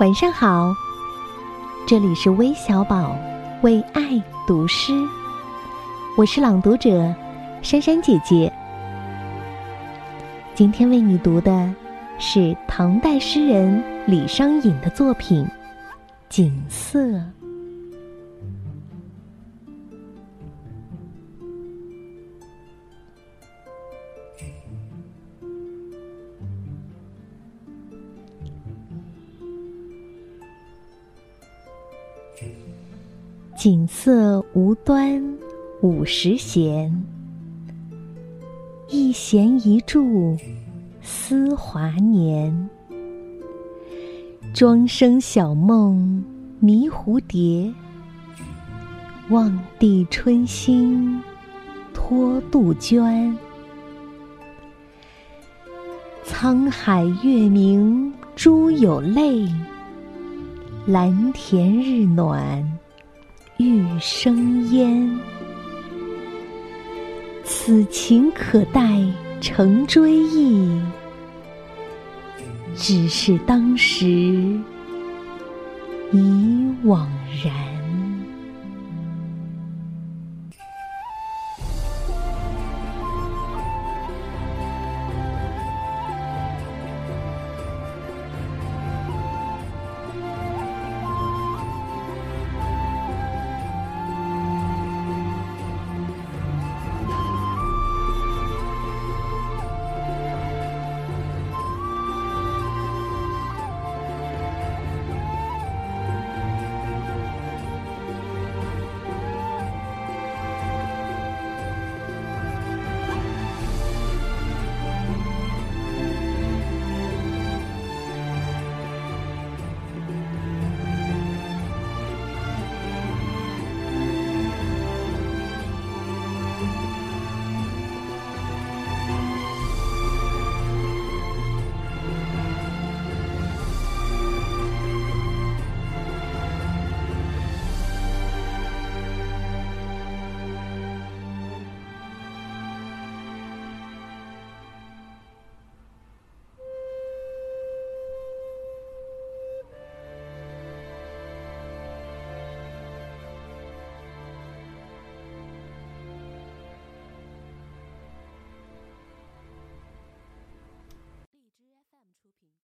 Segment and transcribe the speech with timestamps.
[0.00, 0.74] 晚上好，
[1.86, 3.14] 这里是微小宝
[3.60, 4.02] 为爱
[4.46, 4.94] 读诗，
[6.16, 7.14] 我是朗读者
[7.60, 8.50] 珊珊姐姐。
[10.54, 11.70] 今天为你读的
[12.18, 15.44] 是唐代诗人李商隐的作品
[16.30, 16.98] 《锦瑟》。
[33.60, 35.22] 锦瑟无端
[35.82, 36.90] 五十弦，
[38.88, 40.34] 一弦一柱
[41.02, 42.70] 思华年。
[44.54, 46.24] 庄生晓梦
[46.58, 47.70] 迷蝴蝶，
[49.28, 51.20] 望帝春心
[51.92, 53.36] 托杜鹃。
[56.24, 59.46] 沧海月明珠有泪，
[60.86, 62.66] 蓝田日暖。
[63.60, 65.20] 欲生烟，
[67.44, 69.04] 此情可待
[69.38, 70.80] 成追忆。
[72.74, 74.06] 只是当时
[76.10, 77.06] 已惘
[77.44, 77.79] 然。